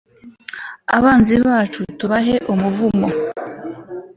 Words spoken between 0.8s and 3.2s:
abanzi bacu rubahe umuvumo